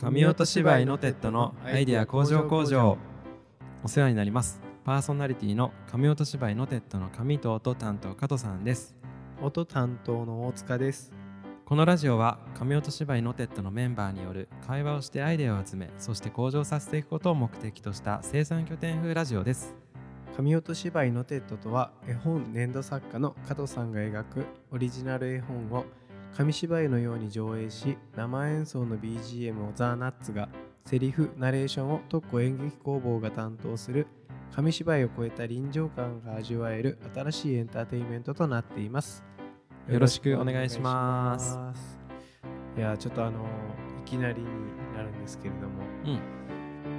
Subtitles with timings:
[0.00, 2.96] 紙音芝居ノテッドのアイデア向上工場。
[3.84, 4.58] お世話になります。
[4.82, 8.96] パーソナリティの紙音芝居ノテッドの上藤と担当加藤さんです。
[9.42, 11.12] 音担当の大塚です。
[11.66, 19.76] このラジオは紙音芝居ノテッドのメンバーによる会話をしてアイデアを集めそして向上させていくことを目的とした生産拠点風ラジオです。
[20.34, 25.84] 紙音芝居ノテッドとは絵本粘土作家の加藤さんが描くオリジナル絵本を
[26.36, 30.48] 紙芝居のように上映し生演奏の BGM をザ・ナッツが
[30.84, 34.06] セリフナレーションを特攻演劇工房が担当する
[34.54, 39.24] 紙芝居を超えた臨場感が味わえる新しいエンターテインメントとなっています。
[39.88, 41.58] よろしくお願いします。
[42.76, 43.46] いやちょっとあの
[44.00, 44.48] いきなりに
[44.94, 46.20] なるんですけれども、うん。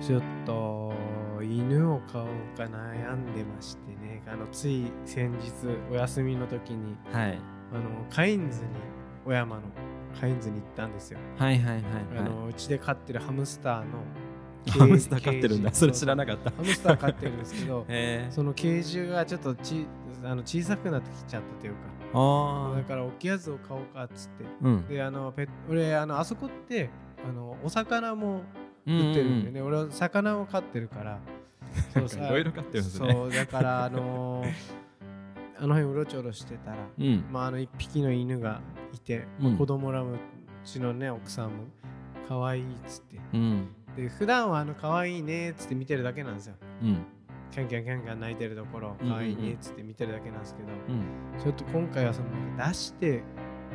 [0.02, 0.94] ちょっと
[1.42, 4.24] 犬を飼おうか悩んでましてね。
[4.28, 5.52] あのつい先日
[5.92, 7.40] お休みの時にはい。
[7.74, 8.68] あのカインズに
[9.26, 9.62] 小山の
[10.20, 11.90] カインズに行ったんですよ、はいはいはいは
[12.20, 13.86] あのうちで飼ってるハムスターの
[14.66, 15.74] い ハムスター飼ってるんだ。
[15.74, 16.52] それ知らなかった。
[16.52, 17.86] ハムスター飼ってるんですけど
[18.30, 19.88] そのケージがちょっとち
[20.24, 21.80] あの小さくなってきちゃったというか。
[22.14, 24.44] あだから大きいやつを買おうかっつって。
[24.44, 24.88] あうん。
[24.88, 26.90] であのペッ俺あのあそこって
[27.28, 28.42] あのお魚も
[28.86, 31.20] うん売ってるんでね、俺は魚を飼ってるから。
[31.96, 34.54] なんかいろいろ飼ってるんですねそうだからあのー
[35.62, 37.24] あの辺うろちょろしてたら、うん。
[37.32, 38.62] まあ、あの一匹の犬が
[38.94, 39.58] いて、うん。
[39.58, 40.20] 子供らもう
[40.64, 41.66] ちのね奥さんも
[42.28, 43.20] 可愛いっつって。
[43.34, 43.68] うん。
[43.96, 46.56] で普段はあの可愛いねっつって見てるだけなんですよ。
[46.82, 47.06] うん。
[47.52, 49.18] キャンキャンキャンキャン泣いてるところうんうんうん。
[49.18, 51.44] 可愛いねっつって見てるだけなんですけど、うん。
[51.44, 53.22] ちょっと今回はその出して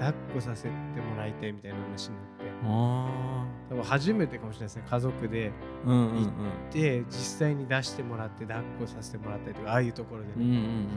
[0.00, 2.36] 抱っこさせてもらいたいみたいな話になって。
[2.64, 5.52] あ多分初めてかもしれないですね家族で。
[5.86, 6.30] あうんうんうん。
[6.72, 10.88] で実際に出してもらって抱っこさせてもらったりとかああいうところでね、うんうんうん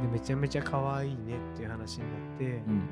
[0.00, 2.52] でめちゃめちゃ可愛いねっていう話になって、うん。
[2.52, 2.88] うん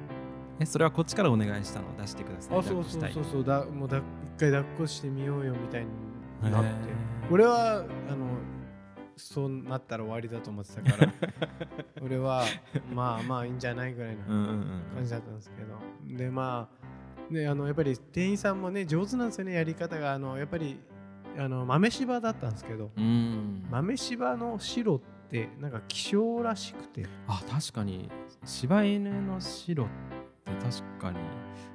[0.61, 1.97] えそれはこっちからお願いしたの？
[1.97, 2.59] 出してください。
[2.59, 3.45] あそうそうそうそう。
[3.45, 4.03] だもうだ一
[4.41, 6.70] 回抱っこしてみようよみたいになって。
[7.31, 8.27] 俺はあの
[9.17, 11.12] そうなったら終わりだと思ってたから。
[12.02, 12.42] 俺は
[12.92, 16.17] まあまあいいんじゃないぐらいのうんうんうん感じだったんですけど。
[16.17, 16.68] でま
[17.30, 20.13] あねあのやっぱり店員さんもね上手なんですよねやり方が。
[20.13, 20.80] あのやっぱり
[21.39, 22.91] あの豆柴だったんですけど。
[22.97, 23.64] うん。
[23.70, 25.07] 豆柴の白って
[25.61, 27.06] なんか希少らしくて。
[27.27, 28.11] あ確かに。
[28.44, 29.86] 柴犬の白っ
[30.44, 31.18] て確かに。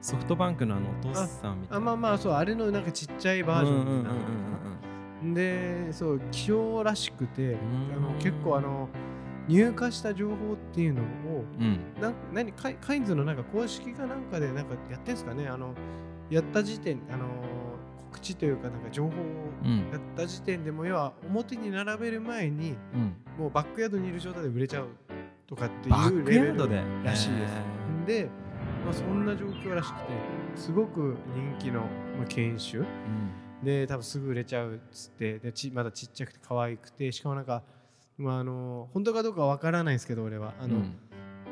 [0.02, 1.78] ソフトバンクのあのお父さんみたいな。
[1.78, 5.34] あまあまあそうあれのなんかちっちゃいバージョンみたいな。
[5.36, 7.56] でそう希少らしくて
[7.96, 8.90] あの結構あの
[9.48, 11.06] 入荷した情報っていうのを
[11.60, 11.66] うん。
[11.96, 15.48] うんなん何カイカインズのなんか公式かなんかでなんかやってんすかね。
[15.48, 15.74] あの
[16.30, 17.63] やった時点あの告
[18.20, 19.14] 知というかなんか情報を
[19.64, 23.16] うんやった時点でも要は表に並べる前にうん。
[23.38, 24.88] もうバックヤードにいる状態で売れちゃう
[25.48, 26.58] とかっていうレベル
[27.04, 27.54] らしいです。
[28.06, 28.30] へで、
[28.86, 30.06] まあ、そんな状況らしくて
[30.56, 32.86] すごく人気の、まあ、犬種ー
[33.64, 37.64] で多分すぐ売れちゃうっつってでちまだちっちゃくて可愛くてしかもなんか、
[38.18, 40.54] まあ、あの本当かどうかわからないんですけど俺は。
[40.60, 40.96] あの、うん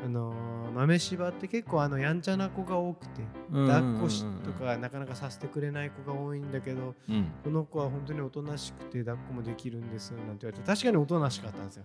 [0.04, 0.34] あの
[0.74, 7.32] 豆柴って結構あのやんちゃな子が多くてうん抱っこしとかなかなかさせてくれない子が多いんだけどうん。
[7.44, 11.84] この子は本当におとなしくて抱っこもできるんですなんて言われて確かにおとなしかったんですよ。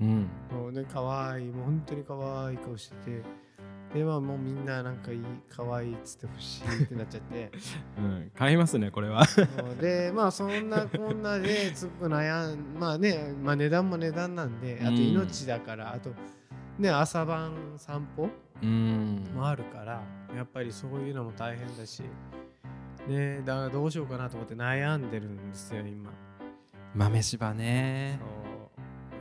[0.00, 0.28] うん。
[0.50, 3.22] もうね可愛いもう本当に可愛い顔してて
[3.94, 7.52] でまあもうみんななんかいい可愛いっつって欲しいってなっちゃって。
[7.98, 8.30] うん。
[8.34, 9.24] 買いますねこれは。
[9.80, 14.96] でまあそんなこんなですごく悩んまあね、まあ、値段も値段なんであとうん。
[14.96, 16.10] 命だから、あと
[16.78, 18.28] ね朝晩散歩
[18.62, 19.24] うん。
[19.34, 20.02] もあるから
[20.34, 22.02] やっぱりそういうのも大変だし
[23.08, 26.10] ねだからどうしようかなと思って悩んでるんですよ今。
[26.94, 28.20] 豆柴ね。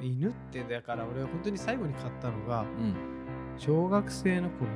[0.02, 2.96] 犬ってだから俺本当に最後に買ったのがうん。
[3.58, 4.70] 小学生の頃。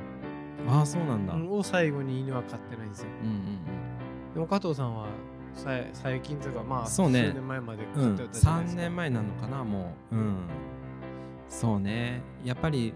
[0.68, 1.34] ああそうなんだ。
[1.34, 3.08] うんを最後に犬は飼ってないんですよ。
[3.22, 3.58] うん
[4.34, 5.06] でも加藤さんは
[5.54, 7.28] さ最近というかまあそうね。
[7.28, 8.02] 数年前までうん。
[8.02, 10.16] うん飼ってたじゃないで3すか、年前なのかなもう。
[10.16, 10.36] うん
[11.48, 12.22] そうね。
[12.44, 12.92] やっぱり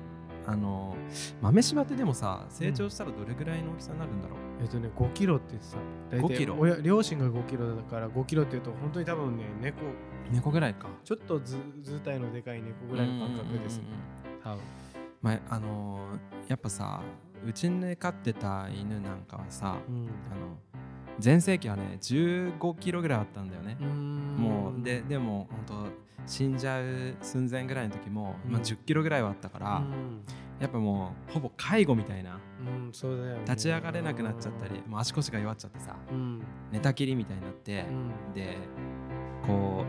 [0.47, 0.97] あの
[1.41, 4.39] 豆柴ってでもさ成長したらどれぐらいの大きさになるんだろう？
[4.63, 5.79] えっとね5キロって言ってた
[6.17, 6.55] 大体5キロ？
[6.57, 9.77] 親両親が5キロだから5キロって言うと本当に多分ね猫。
[10.31, 10.89] 猫ぐらいか。
[11.05, 13.79] ちょっと図図体のでかい猫ぐらいの感覚です。
[13.79, 13.85] ね
[14.45, 14.59] うんうんうんうん。
[14.59, 14.65] 多分。
[15.23, 17.03] まああのーやっぱさ
[17.47, 20.09] うちで飼ってた犬なんかはさうん。
[20.31, 20.59] あの
[21.21, 30.23] 全盛期はね15キロぐらいあったんだよね、もうででも本当死んじゃう寸前ぐらいの時も、まあ、うん10キロぐらいはあったから、うん。
[30.61, 32.39] やっぱもうほぼ介護みたいな。
[32.61, 33.41] うんそうだよね。
[33.45, 36.43] 立ち上がれなくなっちゃったりもう足腰が弱っちゃってさうん。
[36.71, 38.35] 寝たきりみたいになってう、ん。
[38.35, 38.59] で
[39.47, 39.85] こ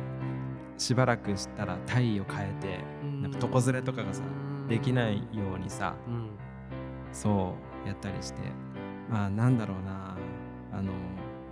[0.77, 3.21] うしばらくしたら体位を変えてうん。
[3.21, 4.23] なんか床ずれとかがさ
[4.69, 6.29] できないようにさうん。
[7.11, 7.55] そ
[7.85, 8.39] うやったりして
[9.09, 10.15] まあなんだろうな
[10.73, 10.93] あの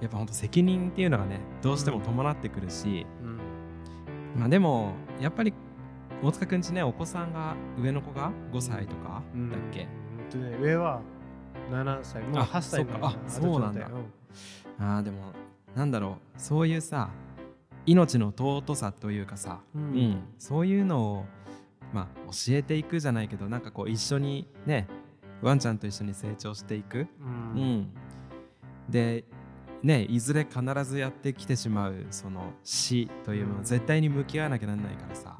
[0.01, 3.39] やっぱ本当責任っていうのがねどうしても伴ってくるし、うん。
[4.39, 5.53] まあでもやっぱり
[6.23, 9.49] 大塚くんちねお子さんが上の子が5歳とかうん。
[9.49, 9.87] だっけ、
[10.23, 10.29] うん。
[10.29, 11.01] とね上は
[11.71, 12.99] 7歳もうあ8歳か。
[13.01, 13.89] あとそうなんだ。
[14.79, 15.33] あでも
[15.75, 16.41] なんだろう。
[16.41, 17.09] そういうさ
[17.85, 19.85] 命の尊さというかさ、ううん。
[20.11, 21.25] んそういうのを、
[21.93, 24.87] まあ、教えていくじゃないけどなんかこう一緒にね
[25.41, 27.31] ワンちゃんと一緒に成長していく、ううん
[27.81, 27.93] ん。
[28.89, 29.23] で
[29.83, 35.37] ねいずれ必ずやってきてしまうその死というもの絶対に向き合わなきゃなんないからさ、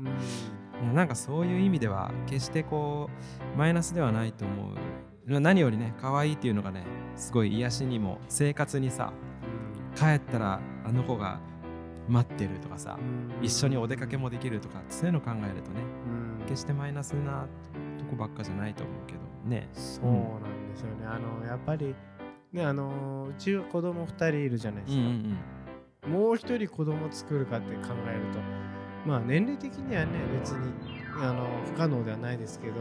[0.81, 0.93] うん。
[0.93, 3.09] なんかそういう意味では決してこ
[3.53, 5.39] うマイナスではないと思う。
[5.39, 6.83] 何よりね可愛いっていうのがね
[7.15, 9.13] すごい癒しにも生活にさ
[9.95, 11.39] 帰ったらあの子が
[12.07, 13.45] 待ってるとかさ、うん。
[13.45, 15.81] 一緒にお出かけもできるとかそういうの考えるとね
[16.39, 16.45] うん。
[16.47, 17.45] 決してマイナスな
[17.99, 19.69] とこばっかじゃないと思うけどね。
[19.73, 21.05] そうなんですよね。
[21.05, 21.93] あのやっぱり
[22.51, 25.01] ねあのうちは子供2人いるじゃないでうんう
[26.01, 26.11] すか、ん。
[26.11, 28.39] もう一人子供作るかって考えると
[29.05, 30.71] まあ年齢的にはね別に
[31.21, 32.75] あの不可能ではないですけど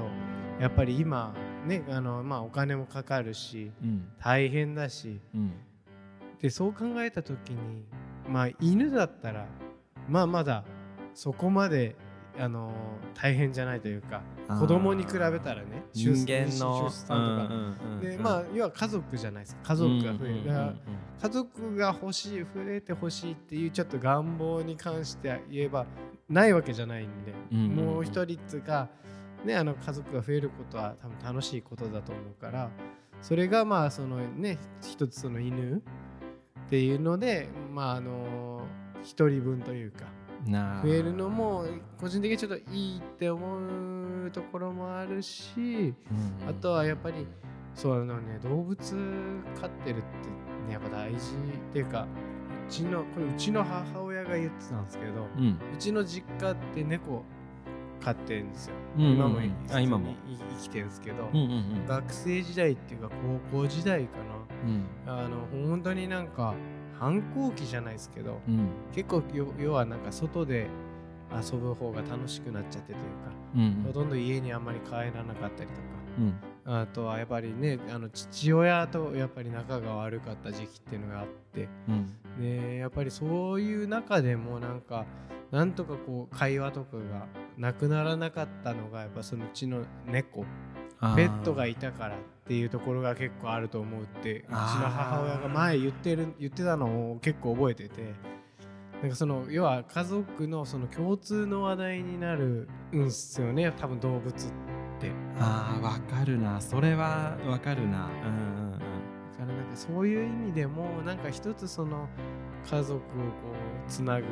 [0.61, 1.35] やっぱり今
[1.67, 4.09] ねあのまあお金もかかるしうん。
[4.23, 5.53] 大変だしうん。
[6.41, 7.85] でそう考えた時に
[8.29, 9.47] まあ犬だったら
[10.09, 10.65] まあまだ
[11.15, 11.97] そこまで
[12.39, 12.73] あの
[13.15, 14.23] 大変じゃないというか
[14.61, 19.61] 子供に比べたらね人間出の出産とか、でまあ要は家族じゃないですか。
[19.65, 20.77] 家族が増える、
[21.21, 25.87] 家族が欲しい増えてほしいっていうちょっと願望に関して言えば
[26.29, 28.89] ないわけじゃないんで、もう一人っつうか、
[29.45, 32.71] ね、あの家族が増えることは多分楽しいことだと思うから
[33.21, 35.81] それがまあそのね一つその犬っ
[36.71, 38.63] ていうのでまああの
[39.03, 40.05] 一人分というか
[40.47, 41.65] 増えるのも
[42.01, 47.27] 個人的にちょっといいって思うところもあるしうんあとはやっぱり
[47.75, 48.77] そうあのね動物
[49.61, 50.29] 飼ってるって、
[50.67, 52.07] ね、やっぱ大事っていうか
[52.69, 57.25] うちのこれうちの母親が言ってたんですけど、ううんちの実家って猫
[58.01, 59.15] 飼ってるんですよ、うんうんうん。
[59.15, 59.41] 今も
[59.73, 60.15] あ今も。
[60.57, 61.87] 生きてるんですけど、うんうんうん。
[61.87, 63.11] 学生時代っていうか
[63.53, 64.19] 高校時代か
[64.65, 64.85] うん。
[65.07, 66.55] なあの本当になんか
[66.99, 68.69] 反抗期じゃないですけどうん。
[68.93, 70.67] 結構よ要はなんか外で
[71.33, 75.81] 遊ぶ方が楽しくなっちゃってというか、うんほとんど家にあんまり帰らなかったりとか
[76.19, 76.35] うん。
[76.65, 82.15] あとはやっぱりねあの父親とやっぱり仲が悪かった時期っていうのがあってうん。
[82.41, 85.07] でやっぱりそういう中でもなんか
[85.51, 90.45] なんとかこう会話とかがなくならなかったのがやっぱそのうちの猫
[91.01, 98.15] ペットがいたからっていうところが結構あると思うってうちの母親が前言ってる言ってたのを結構覚えてて
[99.01, 104.51] なんかその要は家族のその共通の話題になるんすよね多分動物っ
[105.01, 105.13] て。
[105.39, 106.61] あーわかるな。
[106.61, 108.07] それはわかるな。
[108.07, 108.79] うんうん。
[108.79, 108.83] だか
[109.41, 112.09] らなんかそういう意味でもなんか一つその
[112.69, 113.03] 家族をこ
[113.87, 114.27] うつなぐ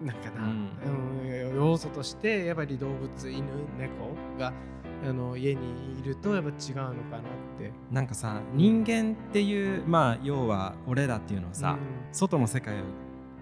[0.00, 0.70] なんかな、うん。
[1.50, 3.44] うん要素としてやっぱり動物犬
[3.78, 4.52] 猫が
[5.04, 5.60] あの家に
[5.98, 7.22] いるとやっぱ違うのかなっ
[7.58, 7.66] て。
[7.66, 11.78] うんなんかさ人間っていうまあ要は俺らっていうのはさ、
[12.12, 12.74] 外の世界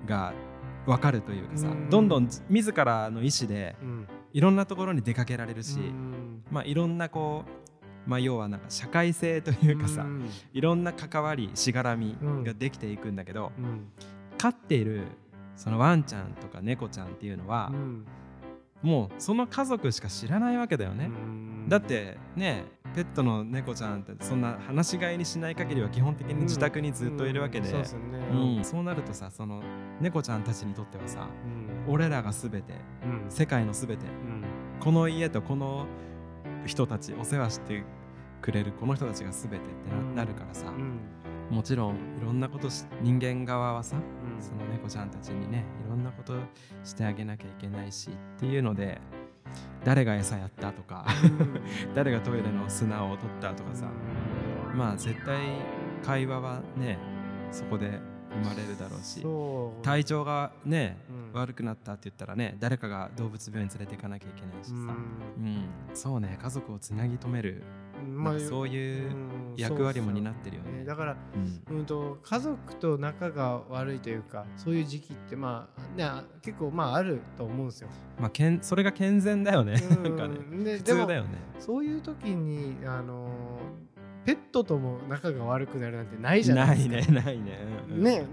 [0.07, 0.33] が
[0.87, 1.91] 分かるというかさ、うん。
[1.91, 6.43] どんどん自らの意思でうん、うんいろんなところに出かけられるし、うん。
[6.51, 7.45] まあいろんなこ
[8.07, 10.29] うまあ要はなんか社会性というかさ、うん。
[10.53, 13.87] いろんな関わりしがらみができていくんだけど、うん。
[14.37, 15.05] 飼っている
[15.57, 18.05] そのワンちゃんとか猫ちゃんっていうのはう、ん
[18.85, 21.69] もうその家族しか知らないわけだよね、うん。
[21.69, 27.73] だってねペットの猫ちゃんってそんな放し飼いにしない限りは基本的に自宅にずっといるわけで、うん。
[27.73, 28.19] そうですよね。
[28.59, 28.65] うん。
[28.65, 29.63] そうなるとさその
[30.01, 31.27] 猫ちゃんたちにとってはさ
[31.87, 31.93] うん。
[31.93, 32.75] 俺らが全て
[33.05, 33.31] うん。
[33.31, 34.45] 世界の全てうん。
[34.81, 35.87] この家とこの
[36.67, 37.83] 人たちお世話して
[38.43, 39.67] くれるこの人たちが全てって
[40.15, 40.67] な,、るからさ。
[40.69, 41.01] うん。
[41.51, 46.35] もちろんいろんなことし人間側はさうんその猫ちゃんたちにねいろんなこと
[46.85, 49.01] してあげなきゃいけないしっていうので
[49.85, 51.07] 誰が餌やったとか
[51.95, 53.87] 誰がトイレの砂を取ったとかさ
[54.75, 55.39] まあ絶対
[56.03, 56.99] 会話はね
[57.51, 58.01] そこで
[58.33, 59.25] 生まれるだろうし
[59.83, 61.25] 体調がねうん。
[61.35, 64.77] 悪くなったって言ったらね誰かが動物病院連れて行かなきゃいけないしさ、う
[65.41, 65.69] ん。
[65.93, 69.11] そうね家族をつなぎ止める、うんなんかそういう
[69.57, 70.79] 役割も担ってるよね。
[70.81, 71.17] ねだから、
[71.69, 77.89] うんうん、と家族と仲が悪いというかそういう時期ってまあ、ね、結構まああると思うんですよ。
[78.19, 81.29] まあ、けんそれが健全だよね、 なんかね普通だよね。
[81.59, 83.29] そういう時にあの
[84.25, 87.15] ペットとも仲が悪くなるなんてないじゃなないいですか。
[87.15, 87.59] ねないね。
[87.89, 88.27] うんうんね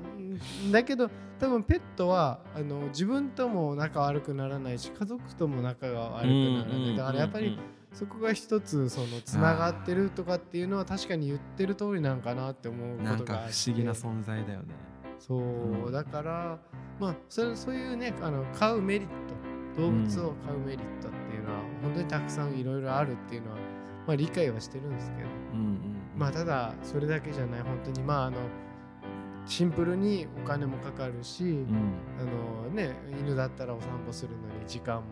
[0.71, 1.09] だけど
[1.39, 7.59] 多分ペットはあの自分とも仲悪くならないし家族とも仲が悪くならないだからやっぱり
[7.93, 14.67] そこが一つそのつながってるとかっていうのは確かに言ってる通りなんかなって思うことが不思議な存在だよね。
[15.19, 15.91] そう、うん。
[15.91, 16.59] だから
[16.99, 19.07] まあそれそういうねあの飼うメリッ
[19.75, 23.57] ト動物を飼うメリットっていうのは、本当にたくさんいろいろあるっていうのは、
[24.05, 25.29] まあ、理解はしてるんですけど。
[25.53, 25.79] うんうん。
[26.17, 28.37] まあただそれだけじゃない本当にまああの
[29.45, 31.93] シンプルにお金もかかるし、うん。
[32.19, 32.23] あ
[32.65, 35.03] のね犬だったらお散歩するのに時間も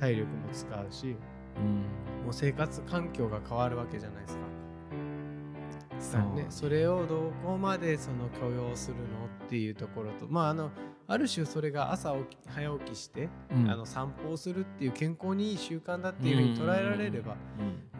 [0.00, 1.16] 体力も使うし
[1.58, 2.24] うん。
[2.24, 4.42] もう生活環境が変わるわけじゃないですか。
[5.98, 6.34] そう。
[6.34, 9.02] ね、それをどこまでその許容するの
[9.46, 10.70] っていうところとまああの
[11.08, 13.70] ある種それが朝起き早起きして、うん。
[13.70, 17.36] あの散歩をするっていう健康にいい習慣だっていうふうに捉えられれば、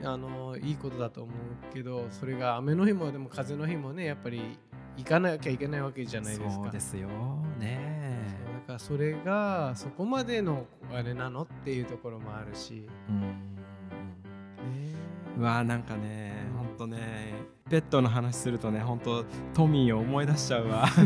[0.01, 0.07] うん。
[0.07, 4.59] あのいいことだと思うけどそれが雨の日もでも風の日もねやっぱり
[4.97, 6.65] 行かなきゃいけないわけじゃないですか。
[6.65, 7.09] そうですよ
[7.59, 7.86] ね
[8.77, 12.87] からそれがそこまでのあれなのっていうところもあるし。
[13.09, 13.21] うん。
[13.21, 13.29] ね。
[15.39, 17.35] うわーなんかねほんとね
[17.69, 20.87] ペットの話するとねほんとトミーを思い出しちゃうわ。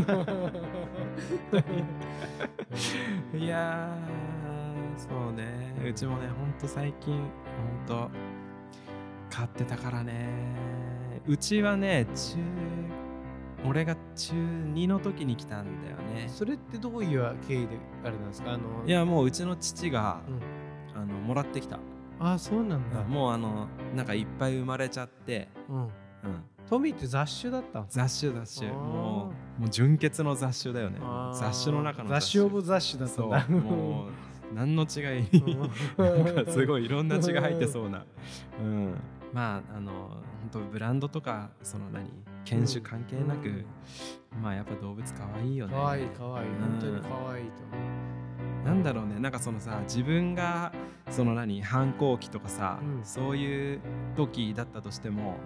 [3.34, 5.74] いやーそうね。
[5.84, 8.10] うちもねほんと最近ほんと
[9.30, 10.28] 飼ってたからね。
[11.26, 12.36] うちはね中
[13.66, 16.28] 俺が中2の時に来たんだよね。
[16.28, 18.52] それってどういう経緯であれなんですか？
[18.52, 20.40] あのいやもううちの父が、うん。
[20.92, 21.78] あのもらってきた。
[22.18, 23.02] あそうなんだ。
[23.04, 25.90] もうあのなんかいっぱい生まれちゃって、うん、うん、
[26.68, 28.72] トミーって雑種だった雑種雑種。
[28.72, 30.98] もうもう純血の雑種だよね。
[31.32, 32.42] 雑種の中の雑種。
[32.42, 33.46] オブ雑種だったんだ。
[33.46, 33.56] そう。
[33.60, 35.26] もう何の違い
[35.96, 36.24] うん。
[36.24, 38.04] なんかすごいいろんな血が入ってそうな、
[38.60, 38.94] うん、
[39.32, 40.22] まああの本
[40.52, 42.10] 当ブランドとかその何
[42.44, 43.50] 犬種関係なく、う
[44.38, 44.42] ん。
[44.42, 45.74] まあやっぱ動物可愛いよね。
[45.74, 46.44] かわいいかわい。
[46.44, 46.60] いうん。
[46.60, 47.50] 本当にかわいいと
[48.64, 49.18] なんだろうね。
[49.18, 50.72] なんかそのさ自分が
[51.10, 53.04] その何反抗期とかさ、うん。
[53.04, 53.80] そういう
[54.16, 55.36] 時だったとしても思う。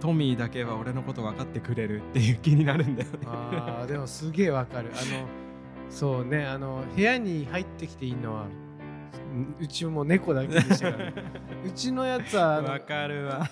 [0.00, 3.18] トミーだけは俺のこと分かってくれるっていう気になるんだよね。
[3.26, 4.90] あーでもすげえわかる。
[4.92, 5.26] あの
[5.88, 8.46] そうねあの部屋に入ってきていいのは
[9.60, 11.14] うちも猫だけでしたから、ね、
[11.64, 13.48] うちのやつはわかるわ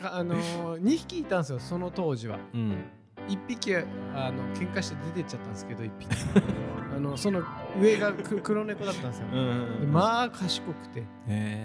[0.00, 1.40] かあの2匹いたん。
[1.42, 2.38] ですよその当時は。
[2.54, 2.84] うん。
[3.28, 3.80] 1匹あ
[4.30, 5.52] の喧嘩して出てっちゃったん。
[5.52, 6.08] ですけど1匹
[6.96, 7.42] あのその
[7.80, 9.10] 上がく黒猫だったん。
[9.10, 9.26] ですよ。
[9.32, 9.80] うん。
[9.80, 11.02] でまあ賢くて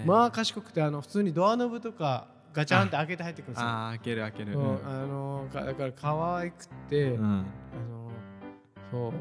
[0.04, 3.54] まあ賢くてあの普通にドアノブとかガチャンって開けて入ってくるん。
[3.54, 3.68] ですよ。
[3.68, 4.80] あー開ける開けるうん。
[4.84, 7.24] あのかだから可愛くて、うん。
[7.24, 8.10] あの
[8.90, 9.12] そう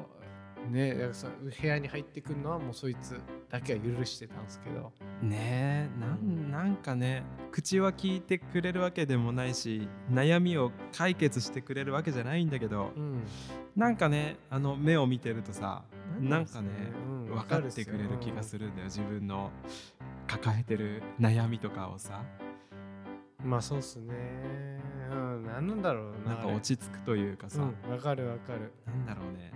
[0.70, 1.28] ねだからさ
[1.62, 4.92] 部屋に入ってくるのはもうそいつだけは許してたんですけど。
[5.22, 13.24] ねえなんなんかね口は聞いてくれるわけでもないし悩みを解決してくれるわけじゃないんだけどうん。
[13.76, 15.84] なんかねあの目を見てるとさ
[16.20, 16.70] なんかね。
[17.06, 18.86] うん分かってくれる気がするんだよ。
[18.86, 19.52] 自分の
[20.28, 22.26] 抱えてる悩みとかをさ。
[23.44, 24.14] うんまあそうっすね。
[25.12, 28.72] うん何なんだろうななんか落ち着くというかさ、うんわかるわかる。
[28.86, 29.52] なんだろうね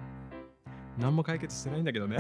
[0.98, 2.18] 何も解決してないんだけどね。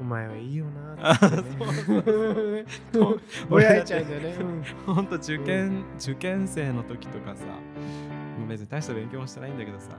[0.00, 2.64] お前はいいよなあってね。
[3.48, 7.44] ぼやいちゃうんだよね、うんほんと受験、受験生の時とかさ
[8.48, 9.96] 別に大した勉強もしてないんだけどさ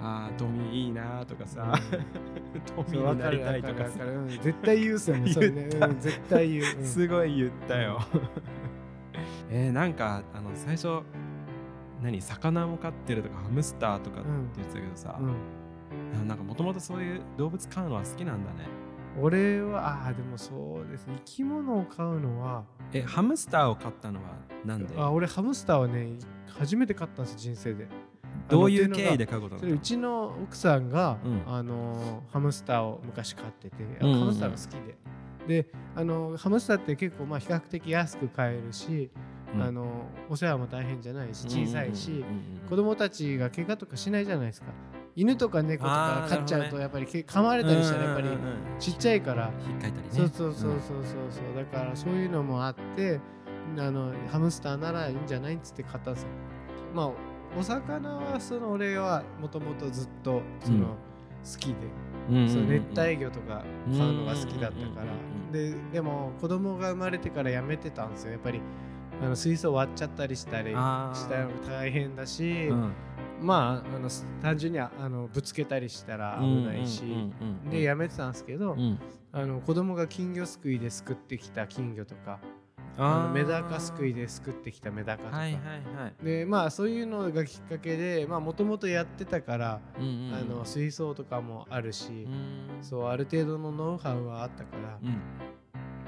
[0.00, 1.72] あートミーいいなとかさ、
[2.66, 4.04] トミーになりたいとかさ。
[4.42, 6.84] 絶対言うっすよね それね、うん、絶対言う、うん。
[6.84, 8.00] すごい言ったよ。
[9.50, 11.02] えー、なんかあの最初
[12.02, 15.28] 何魚も飼ってるとかハムスターとかって言ってたけどさ、うん。
[15.28, 15.32] あ
[16.26, 18.68] なんかもともとそういう動物飼うのは好きなんだね。
[19.18, 21.14] 俺はああでもそうですね。
[21.24, 24.30] 生き物を飼うのはえハムスターを飼ったのは
[24.64, 24.94] なんで？
[24.98, 27.88] あ俺ハムスターはね初めて飼ったんですよ人生で。
[28.48, 29.74] どういう経緯で飼うことなの？
[29.74, 31.42] うちの奥さんが、うん。
[31.46, 34.20] あのハムスターを昔飼ってて、うんうんうん。
[34.20, 34.70] ハムスターが好き
[35.46, 35.62] で。
[35.62, 39.10] であのハムスターって結構まあ比較的安く買えるし、
[39.54, 39.62] うん。
[39.62, 39.86] あの
[40.28, 42.30] お世話も大変じゃないし小さいし、うんうんうんう
[42.66, 42.68] ん。
[42.68, 44.66] 子供たちが怪我とかしないじゃないですか
[45.16, 48.28] 犬とか猫とか飼っちゃうとやっぱりけ噛まれたりしたらやっぱり
[48.78, 50.12] ちっちゃいから、引っかいたりね。
[50.12, 51.12] そうそうそうそうそう。
[51.30, 53.20] そうだからそういうのもあって
[53.78, 56.28] あのハムスターならいいんじゃないっつって買ったんですよ。
[56.94, 57.10] まあ
[57.58, 60.84] お魚はその俺はもともとずっとその、うん。
[61.46, 61.74] 好きで、
[62.48, 65.12] その熱帯魚とか買うのが好きだったから、
[65.52, 68.32] ででも子供が生まれてからやめてたんですよ。
[68.32, 68.60] やっぱり
[69.22, 72.92] あの水槽割っちゃったりしたりしたら大変だし、うん
[73.40, 74.08] まああの
[74.42, 77.02] 単純にああのぶつけたりしたら危ないし、
[77.70, 78.98] でやめてたんですけど、うん。
[79.32, 82.38] あの子供が金魚すくいですくってきた金魚とか
[82.96, 86.24] あのメダカすくいですくってきたメダカとか、はいはいはい。
[86.24, 90.34] でまあそういうのがきっかけでもともとやってたから、うんうんうん。
[90.34, 92.78] あの水槽とかもあるし、うん。
[92.80, 95.18] そうある程度のノウハウはあったから、うん。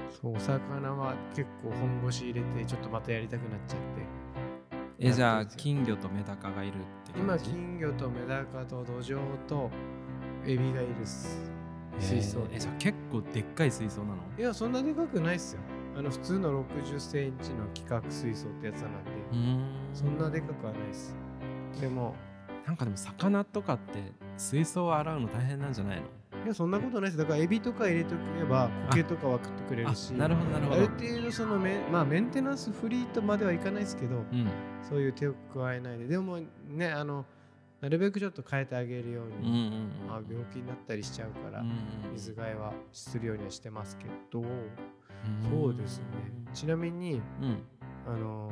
[0.09, 4.18] そうお魚は結構本腰入れてちょっとまたやりたくなっちゃって
[4.99, 9.69] えじゃあ金魚とメダカがいるって今金魚とメダカとドジョウと
[10.45, 11.51] エビがいるっす
[11.99, 12.45] 水槽。
[12.51, 14.17] えじゃあ結構でっかい水槽なの？
[14.37, 15.61] いやそんなでかくないっすよ。
[15.97, 19.11] あの普通の60センチの規格水槽ってやつなんで、
[19.93, 21.15] そんなでかくはないっす。
[21.81, 22.15] でも
[22.65, 26.03] なんかでも魚とかって水槽を洗うの大変なんじゃないの？
[26.45, 27.17] いやそんなことないです。
[27.17, 34.47] だからエビとか入れとけば苔とかは食ってくれるしあなるほどなるほあるど程度そのメ,、まあ、メンテナンスフリーとまではいかないですけどうん。
[34.87, 36.07] そういう手を加えないで。
[36.07, 37.25] でもねあの
[37.81, 40.07] なるべくちょっと変えてあげるよううんうんに、うん。
[40.07, 41.75] まあ、病気になったりしちゃうから、うんうん
[42.13, 44.47] 水替えはするようにはしてますけど、うん。
[45.49, 46.03] そうですね。
[46.53, 47.57] ちなみにうん。
[48.07, 48.51] あの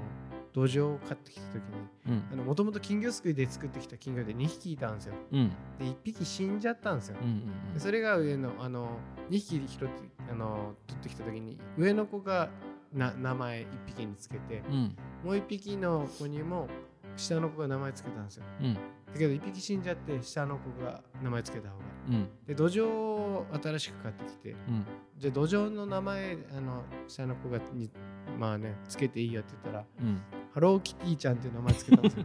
[0.53, 1.63] 土壌を買ってきた時
[2.07, 2.45] にうん。
[2.45, 5.15] もともと金魚すくいで作ってきた金魚で2匹いたんですよ。
[5.31, 5.49] うん。
[5.79, 8.97] で1匹死んじゃったんですよ、うんうんでそれが上のあの
[9.29, 9.89] 2匹拾って
[10.31, 12.49] あの取ってきた時に上の子が
[12.93, 14.95] な名前1匹につけてうん。
[15.23, 16.67] もう1匹の子にも
[17.15, 18.43] 下の子が名前つけたんですよ。
[18.61, 18.73] うん。
[18.73, 18.79] だ
[19.17, 21.83] けど1匹死んじゃって下の子が名前つけた方が。
[22.09, 22.29] うん。
[22.45, 24.85] で土壌を新しく買ってきてうん。
[25.17, 27.89] じゃあ土壌の名前あの下の子がに
[28.37, 30.21] まあねつけていいよって言ったらうん。
[30.53, 32.23] ハローキティちゃんっていう名前つけたんですよ。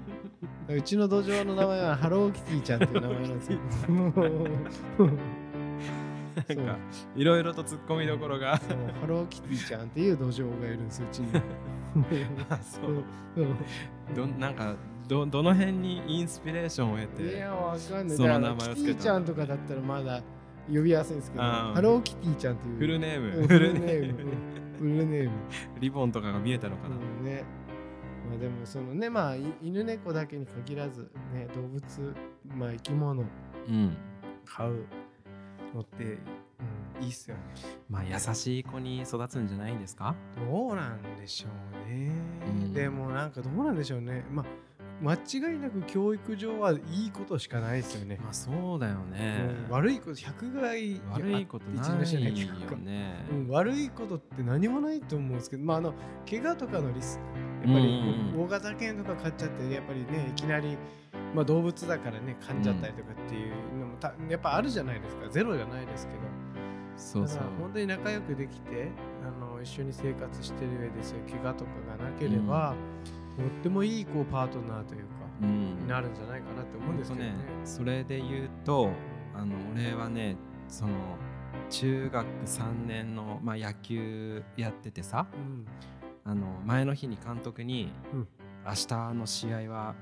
[0.74, 3.58] うちの土壌の名前はハローキティちゃんっていう名前なんですよ。
[6.48, 6.78] なんか
[7.14, 8.56] いろいろと突っ込みどころが。
[8.56, 8.62] ハ
[9.06, 11.28] ローキティちゃんっていう土壌がいるんですようちに。
[12.48, 13.04] あそう。
[13.36, 13.56] うん
[14.14, 14.76] どなんか
[15.08, 18.16] どどの辺にインスピレーションを得いてやわかんない。
[18.16, 20.22] その名前をつけたキティちゃんとかだったらまだ
[20.72, 22.78] 呼びやすいんですけどハローキティちゃんっていう。
[22.78, 23.38] フルネーム。
[23.40, 25.30] うんフルネームルネーム
[25.80, 27.44] リボンとかが見えたのかな、うんね。
[28.28, 32.14] まあでもそのねまあい犬猫だけに限らずね動物
[32.56, 33.22] まあ生き物。
[33.68, 33.96] うん。
[34.44, 34.84] 飼う
[35.72, 37.42] のって、うん、いいっすよね。
[37.88, 40.16] まあ優しい子に育つんじゃないんですか？
[40.36, 41.48] どうなんでしょ
[41.86, 42.10] うね、
[42.46, 42.74] うん。
[42.74, 44.24] でもなんかどうなんでしょうね。
[44.30, 44.46] まあ
[45.00, 49.48] 間違いなく教育上はいいことしかないですよね、まあそうだよね。
[49.66, 53.26] うん悪いこと百害悪いことないよね。
[53.30, 55.94] うん、悪いことって何もないと思うんですけど、まあ、あの
[56.28, 58.44] 怪我とかのリスクやっぱりうんうんうん。
[58.44, 60.76] 大型犬とか飼っちゃってやっぱりねいきなり、
[61.34, 65.28] まあ、動物だからね噛んじゃったりとかっていうのもたやっぱあるじゃないですか。
[65.30, 66.20] ゼロじゃないですけど。
[66.96, 67.42] そうそう。
[67.58, 68.90] 本当に仲良くできて
[69.26, 72.74] あの一緒に生活してる上でそういう怪我とかがなければ、
[73.04, 75.06] とってもいいこうパートナーというか、
[75.42, 75.78] うん。
[75.78, 77.30] になるんじゃないかなって思うんですけどね。
[77.30, 78.90] ほんとそれで言うと
[79.34, 80.36] あの俺はね
[80.68, 80.92] その
[81.70, 85.66] 中学3年の、まあ、野球やっててさうん。
[86.24, 88.28] あの前の日に監督に、うん。
[88.64, 89.94] 明日の試合は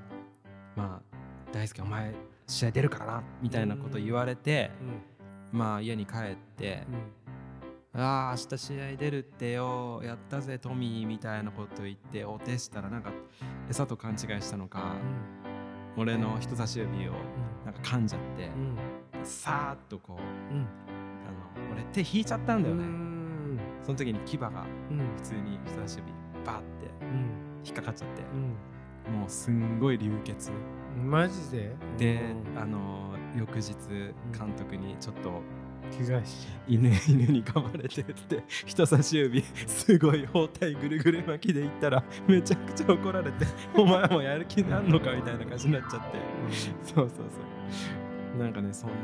[0.75, 1.17] まあ
[1.51, 2.13] 大輔お前
[2.47, 4.71] 試合出るからなみたいなこと言われて、
[5.51, 6.95] まあ家に帰ってうん
[7.93, 13.11] 「ああ明日試合出るってよやったぜトミー」みたいなこと言ってお手したらなんか
[13.69, 14.95] 餌と勘違いしたのか、
[15.97, 17.13] 俺の人差し指を
[17.65, 18.49] なんか噛んじゃって、う
[19.21, 19.25] ん。
[19.25, 20.61] さーっとこううん。
[20.61, 23.59] あの俺手引いちゃったんだよね、うん。
[23.83, 24.97] その時に牙がうん。
[25.17, 26.11] 普通に人差し指
[26.45, 27.61] バーってうん。
[27.65, 29.19] 引っかかっちゃってうん。
[29.19, 30.49] もうすんごい流血。
[31.05, 31.75] マジで？
[31.97, 32.21] で
[32.55, 32.61] うん。
[32.61, 33.75] あの翌日
[34.37, 35.41] 監督にちょっと
[35.97, 46.17] 怪我し犬犬に噛まれてって人差し指すごい包帯ぐるぐる巻きでいったらめちゃくちゃ怒られてお前もやる気なんのかみたいな感じになっちゃって。
[46.83, 47.13] そうそうそ
[48.35, 48.39] う。
[48.39, 48.95] なんかねそんな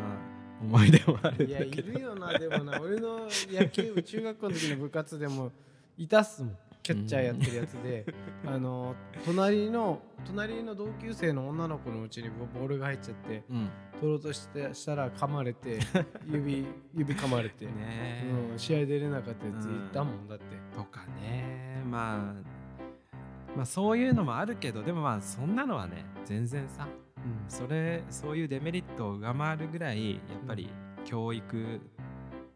[0.61, 1.93] 思い出もあるいやいんだけど。
[1.93, 2.79] るよなでもな。
[2.81, 5.51] 俺の野球部中学校の時の部活でも
[5.97, 8.05] いたっすもんキャッチャーやってるやつで、
[8.45, 8.95] あの
[9.25, 13.69] 隣の隣の同級生の女の子のうちにボボールが入っちゃってうん。
[13.99, 15.79] 取ろうとしてしたら噛まれて
[16.29, 21.81] 指指噛まれて、ねうん、試合出れなかったやついたもんだって、とかね。
[21.89, 27.49] まあまあそういうのもあるけどでもまあそんなのはね全然さうん。
[27.49, 30.69] それそういうデメリットを上回るぐらいやっぱり
[31.03, 31.81] 教育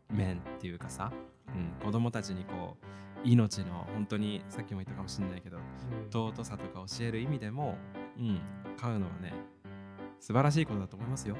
[0.09, 1.11] 面っていうかさ、
[1.47, 2.85] うん、子供たちにこう
[3.23, 5.57] 命の本当にさっきも言ったかもしれないけど
[6.11, 7.77] 尊さとか教える意味でも、
[8.17, 8.41] うん、
[8.77, 9.33] 飼うのはね
[10.21, 11.35] 素晴らしいことだと思いますよ。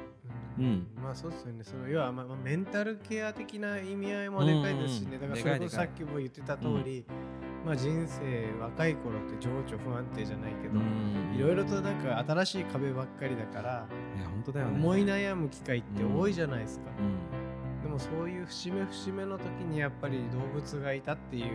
[0.58, 0.88] うん。
[1.02, 1.64] まあそうですよね。
[1.64, 5.22] その要は、まあ、まあメンタルケア的な意味合いもでかいですしね、うん。
[5.22, 7.06] だからそれこそさっきも言ってた通り、
[7.64, 11.36] まあ人生若い頃って情緒不安定じゃないけど、うん。
[11.38, 14.80] いろいろとなんか新しい壁ばっかりだから、いや本当だよね。
[14.80, 17.40] 思い悩む機会って多いじゃないですか、うん。
[17.40, 17.41] で
[17.92, 21.46] もそういう節目節目の時にやっぱり動物がいたっていう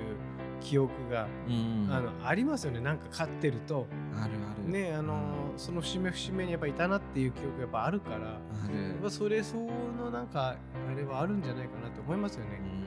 [0.60, 1.88] 記憶が、うん。
[1.90, 2.80] あのありますよね。
[2.80, 3.86] なんか飼ってると。
[4.14, 4.70] あるある。
[4.70, 5.16] ねあの
[5.56, 8.82] その節目節目にやっぱいたなっていう記憶がやっぱあるからある。
[8.88, 9.68] やっぱそれ相応
[9.98, 10.56] のなんか
[10.90, 12.60] あれはあるんじゃないかなと思いますよね。
[12.60, 12.86] うん。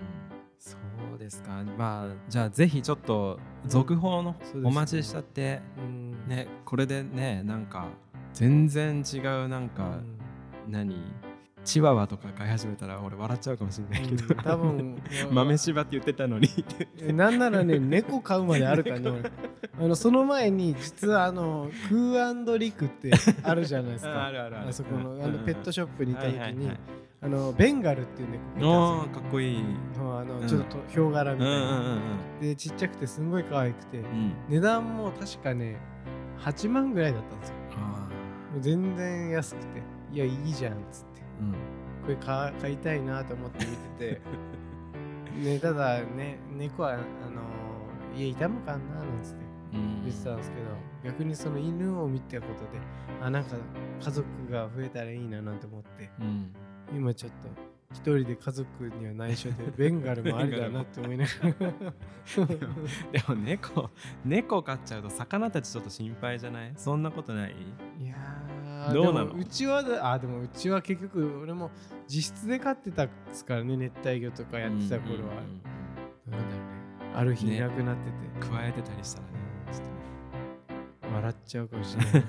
[0.58, 0.78] そ
[1.16, 1.64] うですか。
[1.78, 6.28] まあじゃあぜひちょっと続報のお待ちしたってうん。
[6.28, 7.88] ねこれでねなんか
[8.34, 10.04] 全然違うなんうか、ん。
[10.68, 10.96] 何
[11.64, 16.48] チワワとか飼い始めたら俺笑っちゃうかもしれないけど、うん多分 豆柴って言ってたのに。
[17.02, 19.32] えなんならね猫飼うまであるからね俺
[19.86, 23.12] あのその前に実はあのクーリクって
[23.44, 24.26] あるじゃないですか。
[24.28, 24.70] あるあるある。
[24.70, 26.72] あそこのあのペットショップに行った時に
[27.22, 28.70] あのベンガルっていう猫がいたんですよ。
[28.72, 29.64] おーかっこいい。
[29.96, 30.48] そうあのうん。
[30.48, 31.98] ちょっとヒョウ柄みたいな。
[32.42, 34.00] でちっちゃくてすんごい可愛くて。
[34.00, 34.34] うん。
[34.48, 35.78] 値段も確かね
[36.40, 37.56] 8万ぐらいだったんですよ。
[37.78, 38.10] あ
[38.54, 40.00] もう全然安くて。
[40.12, 41.09] いやいいじゃんっつって
[42.04, 44.22] これ買買いたいなと思って見てて。
[45.44, 47.04] ねただね猫はあの
[48.18, 49.40] 家痛むかななんつって。
[49.74, 50.02] うん。
[50.04, 50.66] 言ってたんですけど
[51.04, 52.80] 逆にその犬を見たことで
[53.22, 53.56] あなんか
[54.04, 56.10] 家族が増えたらいいななんて思って。
[56.20, 56.52] うん。
[56.96, 57.48] 今ちょっと
[57.92, 58.68] 一人で家族
[59.00, 61.94] には内緒で ベンガルもありだなって思いながら。
[63.12, 63.90] でも猫
[64.26, 66.74] 猫飼っちゃうと魚たちちょっと心配じゃない？
[66.76, 67.56] そんなことない？
[68.00, 69.34] いやーどうなの？
[69.34, 71.72] うちはだあでもうちは結局俺も
[72.10, 75.62] 自室で飼ってたですからね熱帯魚とかやってた頃は、うんうんうん
[76.30, 77.16] なんだろうね。
[77.16, 79.34] ある日ねいなくなってて、加えてたりしたらね
[79.72, 81.16] ちょっとね。
[81.16, 82.24] 笑っちゃうかもしれない。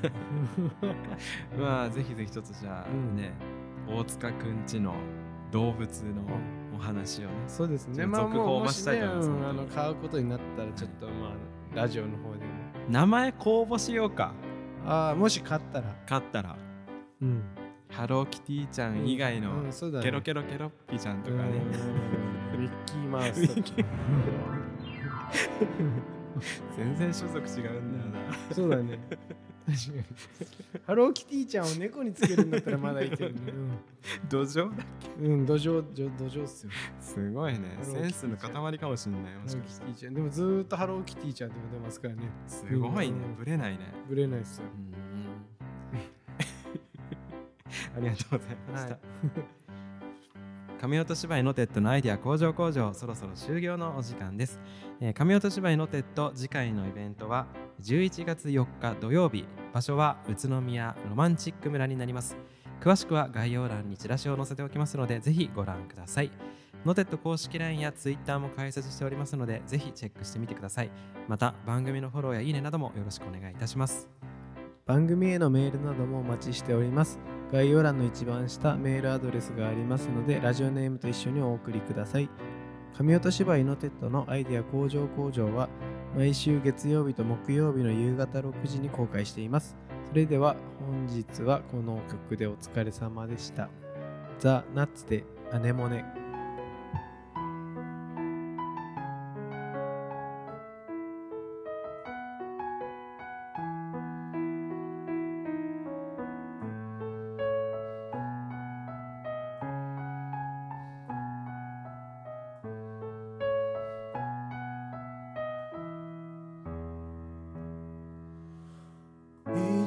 [1.60, 3.14] まあぜひぜひちょっとじゃあうん。
[3.16, 3.32] ね、
[3.86, 4.94] 大塚くんちの
[5.50, 6.22] 動物の
[6.74, 8.06] お話をね、そうですね。
[8.06, 9.02] まあもうもすうん
[9.46, 12.44] あの買うことになったらちょっとまあラジオの方でも。
[12.88, 14.32] 名前公募しようか
[14.86, 15.94] ああもし買ったら。
[16.08, 16.56] 勝ったら。
[17.22, 17.42] うん。
[17.90, 19.64] ハローキティちゃん以外の
[20.00, 23.88] ケロケロケロッピちゃんとかね、うんミッキーマウスとか
[26.76, 28.54] 全然種族違うんだよな。
[28.54, 28.98] そうだね。
[29.66, 30.04] 確かに
[30.86, 33.52] ハローキティちゃんを猫につけるんだったらまだいいけどね。
[34.28, 34.84] 土壌だ
[35.18, 36.72] うん、うん、土壌土土壌っすよ。
[36.98, 37.78] すごいね。
[37.82, 39.86] センスの塊かもしんないもしかして。
[39.86, 40.14] キティちゃん。
[40.14, 42.22] でもずーっとハローキティちゃんって呼んでますからね。
[42.46, 43.16] すごいね。
[43.18, 43.36] うん。
[43.36, 43.92] ぶれないね。
[44.08, 44.64] ぶれないっすよ。
[44.74, 44.90] うん。
[47.96, 49.59] ありがとうございました、はい
[50.80, 54.58] 紙音芝居ノテッドのアイデア向上工場そろそろ終了のお時間です、
[54.98, 57.48] えー、紙音芝居ノテッド次回のイベントは
[57.82, 62.34] 11月4日土曜日場所は宇都宮ロマンチック村になります。
[62.80, 66.30] 詳しくは概要欄にチラシを載せておきますのでぜひご覧ください。
[66.86, 70.90] ノテッド公式 LINE や Twitter も開設しておりますのでぜひチェックしてみてください。
[71.28, 74.08] また番組のフォローやいいねなどもよろしくお願いいたします。
[74.86, 77.20] 番組へのメールなどもお待ちしております。
[77.52, 82.28] 概要欄の一番下メールアドレスがありますのでラジオネームと一緒にお送りください。
[82.96, 85.68] 紙音芝居ノテッドのアイデア向上工場は
[86.16, 89.76] 毎週月曜日と木曜日の夕方6時に公開しています。
[90.10, 93.68] それでは本日はこの曲でお疲れ様でした。
[94.38, 96.19] ザ・ナッツでアネモネ。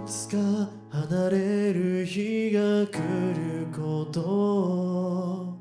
[0.05, 0.37] つか
[0.89, 4.21] 離れる日が来ること。
[4.21, 5.57] を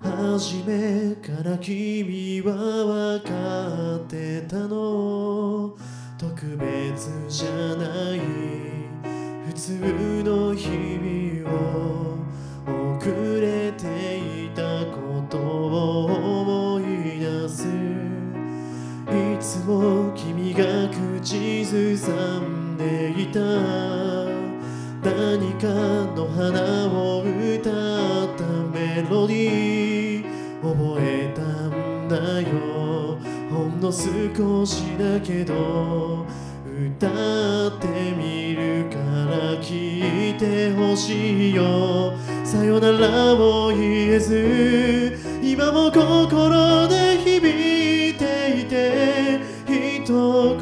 [0.00, 5.76] 初めから君は分かってたの。
[6.18, 8.20] 特別じゃない。
[9.46, 9.72] 普通
[30.74, 33.18] 覚えたんだよ。
[33.50, 36.26] ほんの少しだけど
[36.64, 42.14] 歌ってみるから聞いてほしいよ。
[42.44, 50.58] さよならを言えず今も心で響いていて一言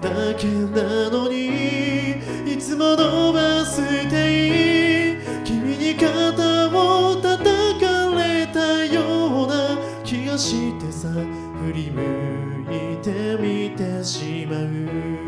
[0.00, 2.12] だけなのに
[2.52, 4.25] いつものバス停
[11.06, 12.02] さ振り向
[12.92, 15.25] いてみてしまう。